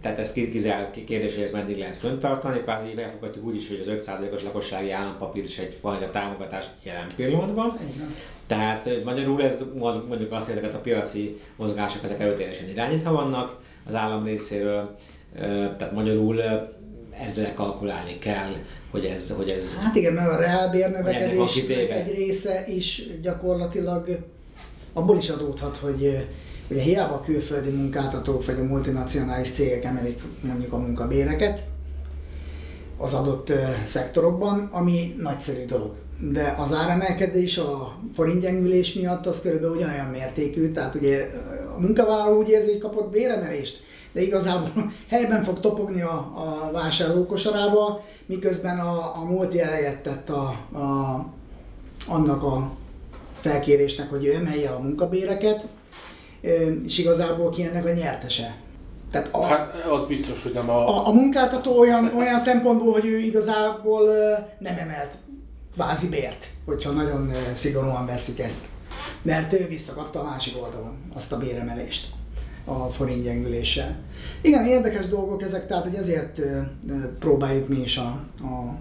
[0.00, 4.06] tehát ez kizár kérdés, hogy ezt meddig lehet föntartani, kvázi elfogadjuk úgy is, hogy az
[4.06, 7.78] 5%-os lakossági állampapír is egyfajta támogatás jelen pillanatban.
[7.94, 8.14] Igen.
[8.46, 9.64] Tehát magyarul ez
[10.08, 13.56] mondjuk azt, hogy ezeket a piaci mozgások ezek erőteljesen irányítva vannak
[13.86, 14.96] az állam részéről,
[15.78, 16.42] tehát magyarul
[17.20, 18.52] ezzel kalkulálni kell,
[18.90, 19.36] hogy ez...
[19.36, 24.18] Hogy ez hát igen, mert a reálbérnövekedés egy része is gyakorlatilag
[24.92, 26.26] abból is adódhat, hogy
[26.70, 31.62] Ugye hiába a külföldi munkáltatók vagy a multinacionális cégek emelik mondjuk a munkabéreket
[32.96, 33.52] az adott
[33.84, 35.94] szektorokban, ami nagyszerű dolog.
[36.18, 41.30] De az áremelkedés a forintgyengülés miatt az körülbelül ugyanolyan mértékű, tehát ugye
[41.76, 47.26] a munkavállaló úgy érzi, hogy kapott béremelést, de igazából helyben fog topogni a, a vásárló
[47.26, 51.26] kosarába, miközben a, a multi eleget tett a, a,
[52.06, 52.70] annak a
[53.40, 55.66] felkérésnek, hogy ő emelje a munkabéreket,
[56.84, 58.56] és igazából ki ennek a nyertese.
[59.10, 60.88] Tehát a, hát az biztos, hogy nem a...
[60.88, 64.10] A, a munkáltató olyan, olyan szempontból, hogy ő igazából
[64.58, 65.18] nem emelt
[65.76, 68.64] kvázi bért, hogyha nagyon szigorúan veszük ezt.
[69.22, 72.12] Mert ő visszakapta a másik oldalon azt a béremelést
[72.64, 73.96] a forint gyengüléssel.
[74.40, 76.40] Igen, érdekes dolgok ezek, tehát hogy ezért
[77.18, 78.78] próbáljuk mi is a, a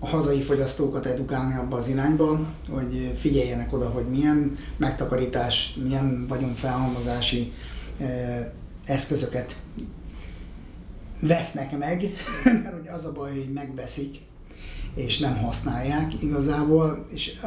[0.00, 2.40] a hazai fogyasztókat edukálni abba az irányba,
[2.70, 7.52] hogy figyeljenek oda, hogy milyen megtakarítás, milyen vagyonfelhalmozási
[8.84, 9.56] eszközöket
[11.20, 12.12] vesznek meg,
[12.62, 14.18] mert ugye az a baj, hogy megveszik,
[14.96, 17.46] és nem használják igazából, és a,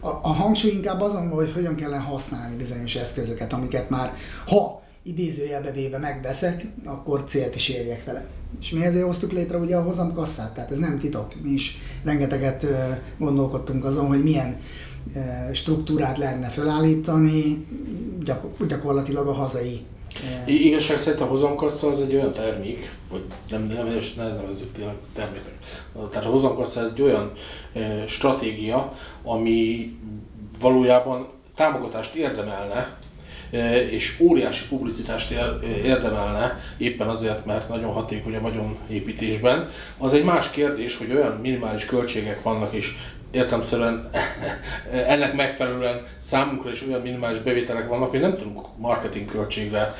[0.00, 4.16] a, a hangsúly inkább azon, hogy hogyan kellene használni bizonyos eszközöket, amiket már,
[4.46, 8.26] ha idézőjelbe véve megveszek, akkor célt is érjek vele.
[8.60, 11.42] És mi ezért hoztuk létre ugye a hozamkasszát, tehát ez nem titok.
[11.42, 12.66] Mi is rengeteget
[13.18, 14.60] gondolkodtunk azon, hogy milyen
[15.52, 17.66] struktúrát lehetne felállítani,
[18.66, 19.80] gyakorlatilag a hazai
[20.46, 24.72] I- igazság szerint a hozamkassa az egy olyan termék, vagy nem, nem, nem, nem nevezzük
[24.72, 25.54] tényleg terméknek.
[26.10, 27.32] Tehát a hozamkassa egy olyan
[27.72, 29.92] e, stratégia, ami
[30.60, 32.96] valójában támogatást érdemelne,
[33.90, 35.34] és óriási publicitást
[35.84, 39.68] érdemelne, éppen azért, mert nagyon hatékony a vagyonépítésben.
[39.98, 42.96] Az egy más kérdés, hogy olyan minimális költségek vannak, és
[43.34, 44.08] értelmszerűen
[45.14, 49.94] ennek megfelelően számunkra is olyan minimális bevételek vannak, hogy nem tudunk marketing költségre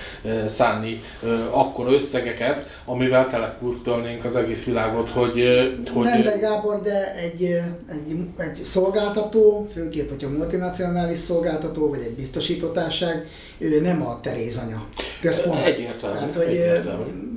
[0.47, 1.03] szánni
[1.51, 5.45] akkor összegeket, amivel telekurtölnénk az egész világot, hogy...
[5.93, 7.43] hogy nem, de Gábor, de egy,
[7.91, 14.87] egy, egy szolgáltató, főképp, hogyha multinacionális szolgáltató, vagy egy biztosítótárság, ő nem a Terézanya
[15.21, 15.67] központ.
[15.67, 16.19] Egyértelmű.
[16.19, 17.35] Tehát, hogy egyértelmű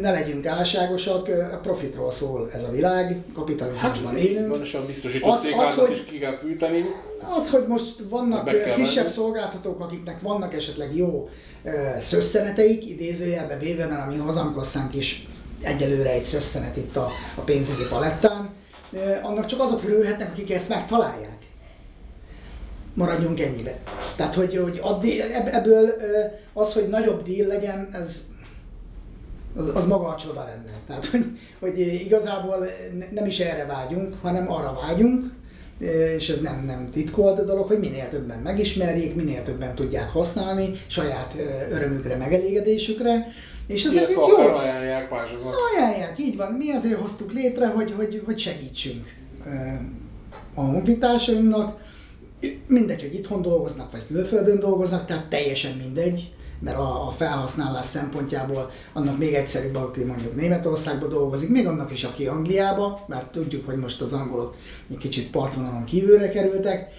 [0.00, 4.52] ne legyünk álságosak, a profitról szól ez a világ, kapitalizmusban hát, élünk.
[4.74, 6.84] A biztosított az, az, hogy, is ki kell fűteni.
[7.36, 9.14] Az, hogy most vannak kisebb menni.
[9.14, 11.28] szolgáltatók, akiknek vannak esetleg jó
[11.98, 15.28] szösszeneteik, idézőjelben véve, mert a mi hazamkasszánk is
[15.62, 18.50] egyelőre egy szösszenet itt a, a pénzügyi palettán,
[19.22, 21.34] annak csak azok örülhetnek, akik ezt megtalálják
[22.94, 23.78] maradjunk ennyibe.
[24.16, 25.20] Tehát, hogy, hogy addig,
[25.52, 25.94] ebből
[26.52, 28.22] az, hogy nagyobb díl legyen, ez
[29.56, 30.78] az, az maga a csoda lenne.
[30.86, 31.24] Tehát, hogy,
[31.60, 32.66] hogy igazából
[33.10, 35.32] nem is erre vágyunk, hanem arra vágyunk,
[36.16, 41.36] és ez nem, nem titkolt dolog, hogy minél többen megismerjék, minél többen tudják használni, saját
[41.70, 43.32] örömükre, megelégedésükre,
[43.66, 44.36] és ez nekünk jó.
[44.36, 45.54] ajánlják másoknak.
[45.74, 46.52] Ajánlják, így van.
[46.52, 49.14] Mi azért hoztuk létre, hogy, hogy, hogy segítsünk
[50.54, 51.82] a honfitársainknak.
[52.66, 56.32] Mindegy, hogy itthon dolgoznak, vagy külföldön dolgoznak, tehát teljesen mindegy
[56.64, 62.04] mert a, a felhasználás szempontjából annak még egyszerűbb, aki mondjuk Németországban dolgozik, még annak is,
[62.04, 64.56] aki Angliába, mert tudjuk, hogy most az angolok
[64.90, 66.92] egy kicsit partvonalon kívülre kerültek,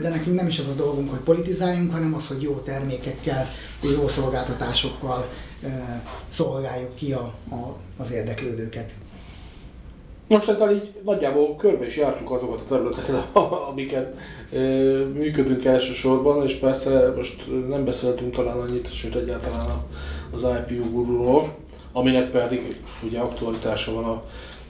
[0.00, 3.46] de nekünk nem is az a dolgunk, hogy politizáljunk, hanem az, hogy jó termékekkel,
[3.80, 5.28] jó szolgáltatásokkal
[6.28, 8.94] szolgáljuk ki a, a, az érdeklődőket.
[10.28, 13.26] Most ezzel így nagyjából körbe is jártuk azokat a területeket,
[13.70, 14.16] amiket
[14.52, 14.58] e,
[15.14, 19.66] működünk elsősorban, és persze most nem beszéltünk talán annyit, sőt egyáltalán
[20.32, 21.54] az IPU gururól,
[21.92, 24.22] aminek pedig ugye aktualitása van a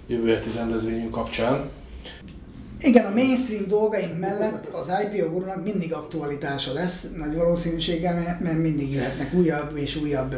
[0.06, 1.70] jövő heti rendezvényünk kapcsán.
[2.86, 8.92] Igen, a mainstream dolgaink mellett az IPO gurunak mindig aktualitása lesz, nagy valószínűséggel, mert mindig
[8.92, 10.34] jöhetnek újabb és újabb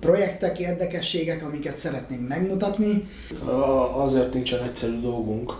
[0.00, 3.08] projektek, érdekességek, amiket szeretnénk megmutatni.
[3.96, 5.54] Azért nincsen egyszerű dolgunk,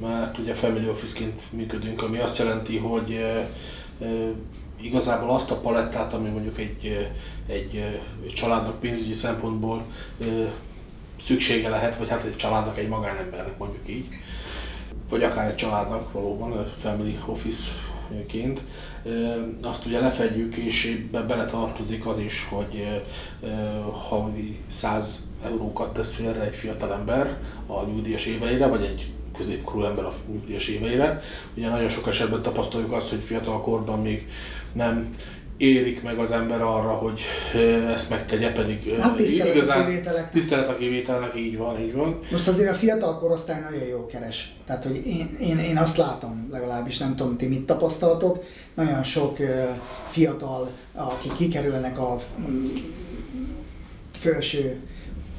[0.00, 3.24] mert ugye family office-ként működünk, ami azt jelenti, hogy
[4.80, 7.10] igazából azt a palettát, ami mondjuk egy,
[7.48, 8.00] egy
[8.34, 9.84] családnak pénzügyi szempontból
[11.26, 14.06] szüksége lehet, vagy hát egy családnak, egy magánembernek mondjuk így,
[15.08, 18.60] vagy akár egy családnak valóban, family office-ként,
[19.62, 23.02] azt ugye lefedjük, és be bele tartozik az is, hogy
[24.08, 30.04] havi 100 eurókat tesz félre egy fiatal ember a nyugdíjas éveire, vagy egy középkorú ember
[30.04, 31.22] a nyugdíjas éveire.
[31.54, 34.28] Ugye nagyon sok esetben tapasztaljuk azt, hogy fiatal korban még
[34.72, 35.14] nem
[35.56, 37.20] érik meg az ember arra, hogy
[37.94, 40.32] ezt megtegye, pedig hát tisztelet igazán, a kivételeknek.
[40.32, 42.20] Tisztelet a kivételnek, így van, így van.
[42.30, 44.56] Most azért a fiatal korosztály nagyon jó keres.
[44.66, 49.36] Tehát, hogy én, én, én azt látom, legalábbis nem tudom, ti mit tapasztalatok, nagyon sok
[50.10, 52.18] fiatal, akik kikerülnek a
[52.50, 52.66] mm,
[54.12, 54.80] felső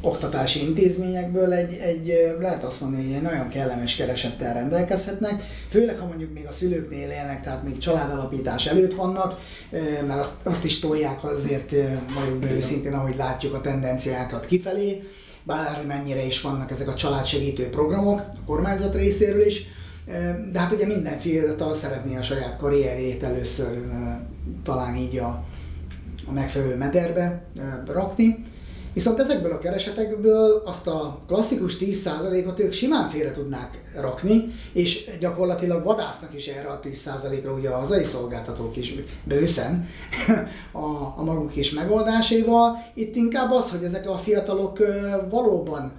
[0.01, 6.05] oktatási intézményekből egy, egy, lehet azt mondani, hogy egy nagyon kellemes keresettel rendelkezhetnek, főleg ha
[6.05, 9.39] mondjuk még a szülőknél élnek, tehát még családalapítás előtt vannak,
[10.07, 11.71] mert azt, azt is tolják azért,
[12.19, 15.03] vagyok be őszintén, ahogy látjuk a tendenciákat kifelé,
[15.43, 19.65] bár mennyire is vannak ezek a családsegítő programok a kormányzat részéről is,
[20.51, 23.85] de hát ugye minden fiatal szeretné a saját karrierjét először
[24.63, 25.43] talán így a,
[26.27, 27.45] a megfelelő mederbe
[27.87, 28.45] rakni,
[28.97, 35.83] Viszont ezekből a keresetekből azt a klasszikus 10%-ot ők simán félre tudnák rakni, és gyakorlatilag
[35.83, 39.87] vadásznak is erre a 10%-ra ugye a hazai szolgáltatók is bőszen
[40.71, 42.77] a, a maguk is megoldásaival.
[42.93, 44.77] Itt inkább az, hogy ezek a fiatalok
[45.29, 45.91] valóban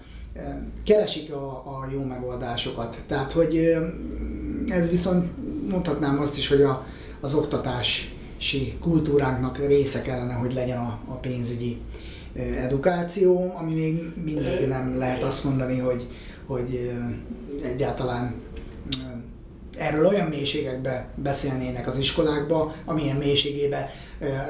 [0.85, 2.97] keresik a, a jó megoldásokat.
[3.07, 3.77] Tehát, hogy
[4.69, 5.27] ez viszont
[5.71, 6.87] mondhatnám azt is, hogy a,
[7.21, 11.81] az oktatási kultúránknak része kellene, hogy legyen a, a pénzügyi
[12.39, 16.07] edukáció, ami még mindig nem lehet azt mondani, hogy,
[16.47, 16.91] hogy
[17.65, 18.35] egyáltalán
[19.79, 23.91] erről olyan mélységekbe beszélnének az iskolákba, amilyen mélységébe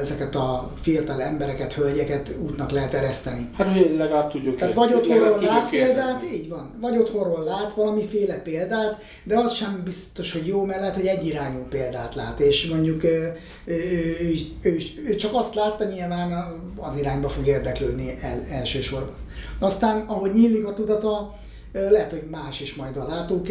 [0.01, 3.51] ezeket a fiatal embereket, hölgyeket útnak lehet ereszteni.
[3.55, 8.43] Hát, hogy legalább tudjuk Tehát vagy otthonról lát példát, így van, vagy otthonról lát valamiféle
[8.43, 13.05] példát, de az sem biztos, hogy jó, mert lehet, hogy egyirányú példát lát, és mondjuk
[13.05, 13.75] ő, ő,
[14.21, 16.33] ő, ő, ő csak azt látta, nyilván
[16.77, 19.17] az irányba fog érdeklődni el, elsősorban.
[19.59, 21.35] Aztán, ahogy nyílik a tudata,
[21.73, 23.47] lehet, hogy más is majd a látók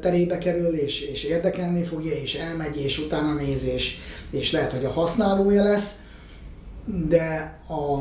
[0.00, 3.98] terébe kerül, és, és érdekelni fogja, és elmegy, és utána néz, és,
[4.30, 6.00] és lehet, hogy a használója lesz,
[7.08, 8.00] de a,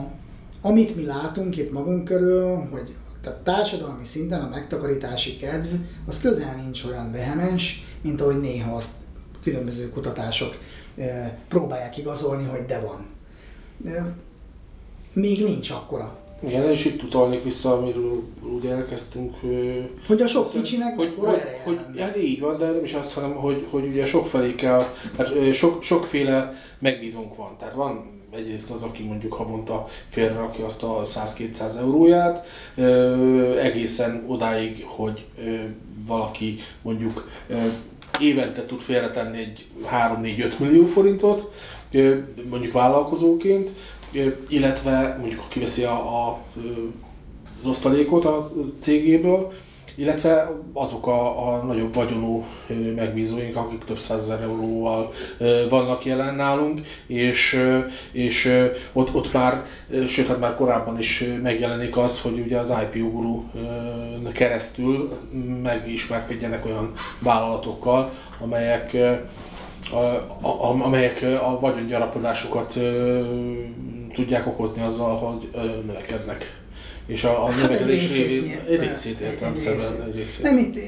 [0.62, 5.73] amit mi látunk itt magunk körül, hogy tehát társadalmi szinten a megtakarítási kedv,
[6.08, 8.91] az közel nincs olyan vehemens, mint ahogy néha azt
[9.41, 10.58] különböző kutatások
[11.47, 13.06] próbálják igazolni, hogy de van.
[15.13, 18.23] Még nincs akkora igen, és itt utalnék vissza, amiről
[18.55, 19.34] ugye elkezdtünk.
[20.08, 23.36] Hogy a sok kicsinek hogy, hogy, hogy, hát így van, de nem is azt, hanem
[23.36, 27.55] hogy, hogy ugye sok felé kell, tehát sok, sokféle megbízónk van.
[27.60, 32.47] Tehát van egyrészt az, aki mondjuk havonta félrerakja azt a 100-200 euróját,
[33.62, 35.25] egészen odáig, hogy
[36.08, 37.29] valaki mondjuk
[38.19, 41.51] évente tud félretenni egy 3-4-5 millió forintot,
[42.49, 43.69] mondjuk vállalkozóként,
[44.47, 46.39] illetve mondjuk kiveszi a, a,
[47.62, 49.51] az osztalékot a cégéből,
[49.95, 52.45] illetve azok a, a nagyobb vagyonú
[52.95, 55.13] megbízóink, akik több százezer euróval
[55.69, 57.62] vannak jelen nálunk, és,
[58.12, 59.65] és ott, ott már,
[60.08, 63.43] sőt, hát már korábban is megjelenik az, hogy ugye az IPO Guru
[64.34, 65.19] keresztül
[65.63, 68.97] megismerkedjenek olyan vállalatokkal, amelyek
[69.91, 69.95] a,
[70.47, 72.73] a, amelyek a vagyongyarapodásukat
[74.15, 75.49] tudják okozni azzal, hogy
[75.86, 76.63] növekednek.
[77.06, 78.12] És a, a hát növekedés
[78.67, 80.01] részét értelemszerűen.
[80.06, 80.41] Egy részét.
[80.41, 80.80] Nem itt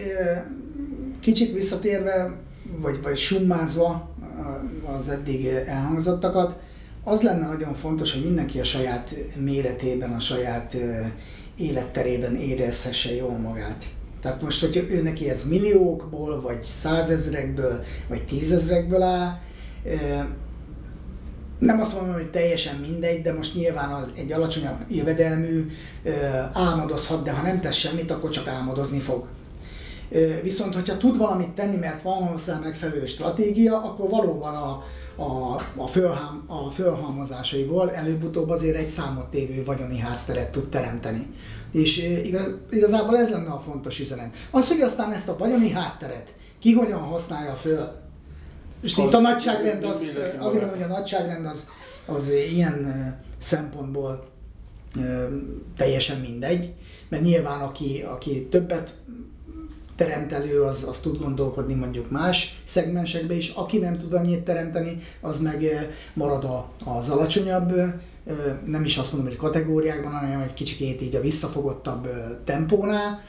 [1.20, 2.36] kicsit visszatérve,
[2.78, 4.10] vagy, vagy summázva
[4.98, 6.56] az eddig elhangzottakat,
[7.04, 10.78] az lenne nagyon fontos, hogy mindenki a saját méretében, a saját
[11.58, 13.84] életterében érezhesse jól magát.
[14.22, 19.40] Tehát most, hogyha ő neki ez milliókból, vagy százezrekből, vagy tízezrekből áll,
[21.60, 25.72] nem azt mondom, hogy teljesen mindegy, de most nyilván az egy alacsonyabb jövedelmű
[26.54, 29.28] álmodozhat, de ha nem tesz semmit, akkor csak álmodozni fog.
[30.44, 34.84] Viszont, hogyha tud valamit tenni, mert van hozzá megfelelő stratégia, akkor valóban a,
[35.24, 41.28] a, a, fölhám, a fölhalmozásaiból előbb-utóbb azért egy számot tévő vagyoni hátteret tud teremteni.
[41.72, 44.34] És igaz, igazából ez lenne a fontos üzenet.
[44.52, 47.90] Az, hogy aztán ezt a vagyoni hátteret ki hogyan használja föl,
[48.82, 51.70] és itt a nagyságrend az, azért mondom, hogy a nagyságrend az,
[52.06, 54.28] az ilyen szempontból
[55.78, 56.74] teljesen mindegy,
[57.10, 58.94] mert nyilván aki, aki többet
[59.96, 65.02] teremt elő, az, az tud gondolkodni mondjuk más szegmensekbe is, aki nem tud annyit teremteni,
[65.22, 67.74] az meg marad a, az alacsonyabb,
[68.66, 72.08] nem is azt mondom, hogy kategóriákban, hanem egy kicsikét így a visszafogottabb
[72.44, 73.22] tempónál.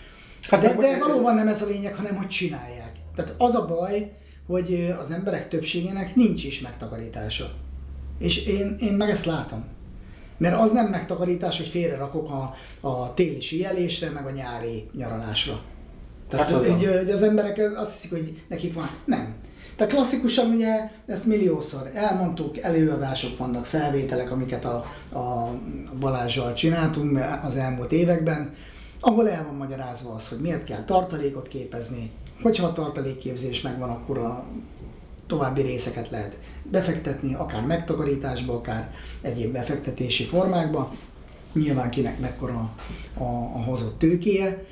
[0.43, 2.93] Hát de, de valóban nem ez a lényeg, hanem hogy csinálják.
[3.15, 4.13] Tehát az a baj,
[4.49, 7.51] hogy az emberek többségének nincs is megtakarítása.
[8.19, 9.65] És én, én meg ezt látom.
[10.37, 12.55] Mert az nem megtakarítás, hogy félre rakok a,
[12.89, 15.61] a téli síelésre, meg a nyári nyaralásra.
[16.29, 18.91] Tehát hát az, hogy, hogy az emberek azt hiszik, hogy nekik van.
[19.05, 19.35] Nem.
[19.77, 24.77] Tehát klasszikusan ugye ezt milliószor elmondtuk, előadások vannak, felvételek, amiket a,
[25.19, 25.51] a
[26.01, 28.55] Balázsjal csináltunk az elmúlt években,
[29.01, 32.11] ahol el van magyarázva az, hogy miért kell tartalékot képezni,
[32.43, 34.45] Hogyha a tartalékképzés megvan, akkor a
[35.27, 40.93] további részeket lehet befektetni, akár megtakarításba, akár egyéb befektetési formákba.
[41.53, 42.75] Nyilván kinek mekkora
[43.15, 44.65] a, a hozott tőkéje,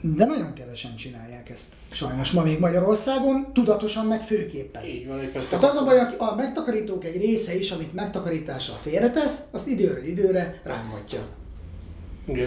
[0.00, 1.72] de nagyon kevesen csinálják ezt.
[1.90, 4.84] Sajnos ma még Magyarországon, tudatosan meg főképpen.
[4.84, 9.66] Így van, Tehát az a baj, a megtakarítók egy része is, amit megtakarítással félretesz, azt
[9.66, 11.26] időről időre rángatja.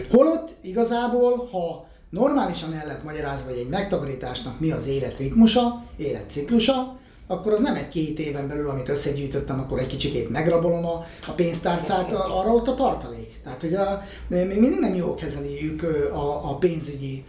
[0.10, 7.54] Holott igazából, ha normálisan el lehet magyarázva, hogy egy megtakarításnak mi az életritmusa, életciklusa, akkor
[7.54, 12.12] az nem egy két éven belül, amit összegyűjtöttem, akkor egy kicsikét megrabolom a, a pénztárcát,
[12.14, 13.40] arra ott a tartalék.
[13.44, 17.24] Tehát, hogy a, még mindig nem jól kezeljük a, a pénzügyi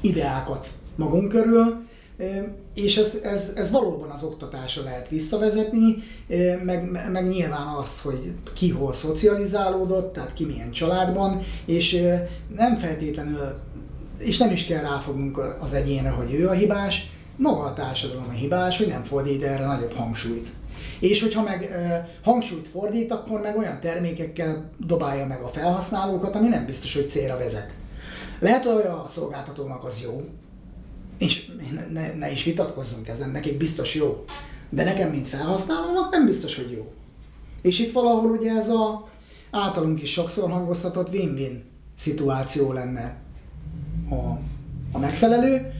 [0.00, 1.85] ideákat magunk körül,
[2.74, 5.94] és ez, ez, ez valóban az oktatásra lehet visszavezetni,
[6.64, 12.02] meg, meg nyilván az, hogy ki hol szocializálódott, tehát ki milyen családban, és
[12.56, 13.54] nem feltétlenül,
[14.18, 18.32] és nem is kell ráfognunk az egyénre, hogy ő a hibás, maga a társadalom a
[18.32, 20.48] hibás, hogy nem fordít erre nagyobb hangsúlyt.
[21.00, 21.70] És hogyha meg
[22.22, 27.38] hangsúlyt fordít, akkor meg olyan termékekkel dobálja meg a felhasználókat, ami nem biztos, hogy célra
[27.38, 27.74] vezet.
[28.40, 30.24] Lehet, hogy a szolgáltatónak az jó,
[31.18, 31.50] és
[31.92, 34.24] ne, ne is vitatkozzunk ezen, nekik biztos jó.
[34.70, 36.92] De nekem, mint felhasználónak nem biztos, hogy jó.
[37.62, 39.08] És itt valahol ugye ez a
[39.50, 41.64] általunk is sokszor hangoztatott win-win
[41.94, 43.16] szituáció lenne
[44.10, 44.38] a,
[44.92, 45.72] a megfelelő.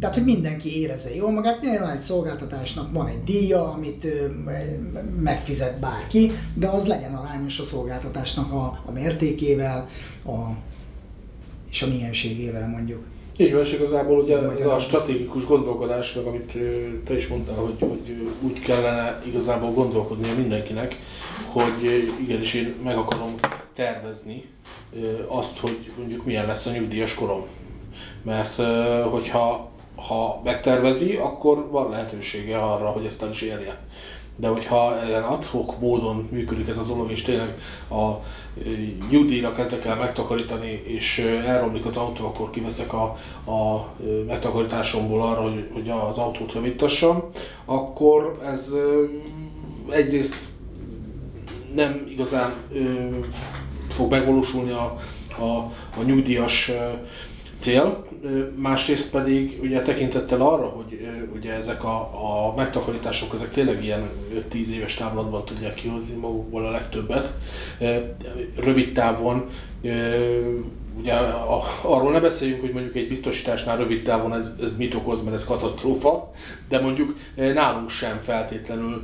[0.00, 4.06] Tehát, hogy mindenki érezze jól magát, nyilván egy szolgáltatásnak van egy díja, amit
[5.20, 9.88] megfizet bárki, de az legyen arányos a szolgáltatásnak a, a mértékével
[10.24, 10.38] a,
[11.70, 13.04] és a mienségével mondjuk.
[13.36, 16.58] Így van, és igazából ugye ez a stratégikus gondolkodás, meg amit
[17.04, 20.96] te is mondtál, hogy, hogy úgy kellene igazából gondolkodnia mindenkinek,
[21.52, 23.34] hogy igenis én meg akarom
[23.72, 24.44] tervezni
[25.26, 27.46] azt, hogy mondjuk milyen lesz a nyugdíjas korom.
[28.22, 28.54] Mert
[29.10, 33.78] hogyha ha megtervezi, akkor van lehetősége arra, hogy ezt el is érje.
[34.36, 37.58] De hogyha ilyen adhok módon működik ez a dolog, és tényleg
[37.90, 38.10] a
[39.10, 43.02] nyugdíjra kezdek el megtakarítani, és elromlik az autó, akkor kiveszek a,
[43.50, 43.88] a
[44.26, 47.22] megtakarításomból arra, hogy, hogy az autót javítassam,
[47.64, 48.72] akkor ez
[49.90, 50.36] egyrészt
[51.74, 52.54] nem igazán
[53.88, 54.96] fog megvalósulni a,
[55.38, 56.70] a, a nyugdíjas
[57.64, 58.04] cél,
[58.56, 64.08] másrészt pedig ugye tekintettel arra, hogy ugye ezek a, a megtakarítások ezek tényleg ilyen
[64.52, 67.32] 5-10 éves távlatban tudják kihozni magukból a legtöbbet.
[68.56, 69.48] Rövid távon
[70.98, 75.22] ugye a, arról ne beszéljünk, hogy mondjuk egy biztosításnál rövid távon ez, ez mit okoz,
[75.22, 76.32] mert ez katasztrófa,
[76.68, 79.02] de mondjuk nálunk sem feltétlenül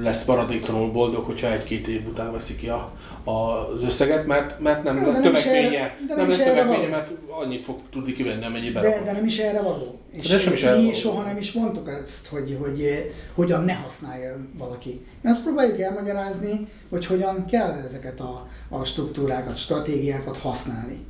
[0.00, 2.92] lesz maradéktalanul boldog, hogyha egy-két év után veszi ki a,
[3.24, 8.12] az összeget, mert, mert nem, lesz tömegménye, nem, nem lesz tömegménye, mert annyit fog tudni
[8.12, 10.01] kivenni, amennyi de, de nem is erre való.
[10.12, 10.92] És de sem is mi való.
[10.92, 15.06] soha nem is mondtuk ezt, hogy, hogy hogyan ne használja valaki.
[15.20, 21.04] Mi azt próbáljuk elmagyarázni, hogy hogyan kell ezeket a, a struktúrákat, stratégiákat használni.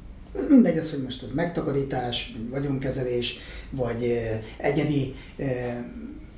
[0.49, 3.39] Mindegy az, hogy most ez megtakarítás, vagy vagyonkezelés,
[3.71, 4.21] vagy
[4.57, 5.15] egyedi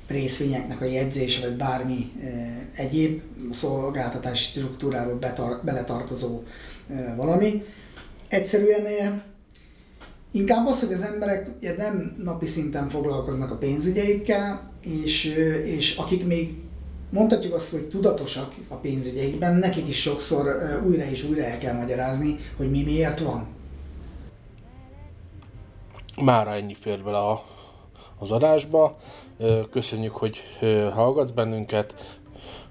[0.07, 2.11] részvényeknek a jegyzése, vagy bármi
[2.75, 6.43] egyéb szolgáltatási struktúrába betar- beletartozó
[7.15, 7.63] valami.
[8.27, 9.21] Egyszerűen
[10.35, 15.25] inkább az, hogy az emberek nem napi szinten foglalkoznak a pénzügyeikkel, és,
[15.65, 16.63] és akik még
[17.09, 20.47] mondhatjuk azt, hogy tudatosak a pénzügyeikben, nekik is sokszor
[20.85, 23.47] újra és újra el kell magyarázni, hogy mi miért van.
[26.21, 27.43] Mára ennyi fér bele a,
[28.19, 28.97] az adásba.
[29.71, 30.37] Köszönjük, hogy
[30.93, 32.19] hallgatsz bennünket.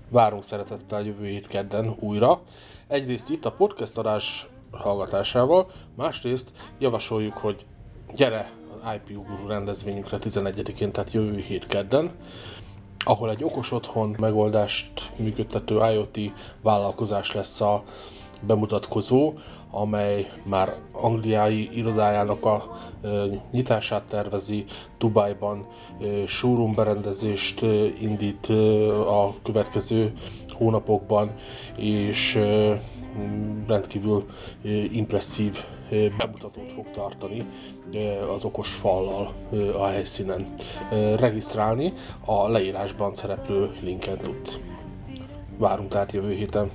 [0.08, 2.40] Várunk szeretettel jövő hét kedden újra.
[2.88, 4.46] Egyrészt itt a podcast adás
[4.76, 5.66] hallgatásával,
[5.96, 6.48] másrészt
[6.78, 7.66] javasoljuk, hogy
[8.16, 8.50] gyere
[8.94, 12.12] IPU Guru rendezvényünkre 11-én, tehát jövő hét kedden
[13.04, 16.18] ahol egy okos otthon megoldást működtető IoT
[16.62, 17.82] vállalkozás lesz a
[18.40, 19.32] bemutatkozó,
[19.70, 22.76] amely már angliai irodájának a
[23.50, 24.64] nyitását tervezi,
[24.98, 25.66] Dubajban
[26.26, 27.62] showroom berendezést
[28.00, 28.46] indít
[29.06, 30.12] a következő
[30.52, 31.34] hónapokban,
[31.76, 32.38] és
[33.66, 34.24] rendkívül
[34.92, 35.64] impresszív
[36.18, 37.44] bemutatót fog tartani
[38.34, 39.32] az okos fallal
[39.78, 40.54] a helyszínen.
[41.16, 41.92] Regisztrálni
[42.24, 44.60] a leírásban szereplő linken tudsz.
[45.58, 46.70] Várunk tehát jövő héten.